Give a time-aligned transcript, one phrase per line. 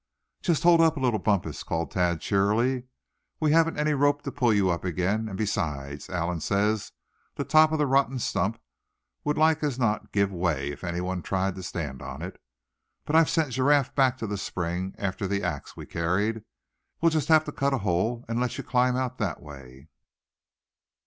[0.41, 2.85] "Just hold up a little, Bumpus," called Thad, cheerily.
[3.39, 6.91] "We haven't any rope to pull you up again; and besides, Allan says
[7.35, 8.59] the top of the rotten stump
[9.23, 12.41] would like as not give way, if anybody tried to stand on it.
[13.05, 16.41] But I've sent Giraffe back to the spring after the ax we carried.
[16.99, 19.87] We'll just have to cut a hole, and let you climb out that way."